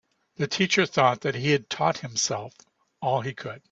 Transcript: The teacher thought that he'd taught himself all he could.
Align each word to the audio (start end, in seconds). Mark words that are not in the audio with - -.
The 0.37 0.47
teacher 0.47 0.87
thought 0.87 1.21
that 1.21 1.35
he'd 1.35 1.69
taught 1.69 1.99
himself 1.99 2.55
all 3.03 3.21
he 3.21 3.35
could. 3.35 3.59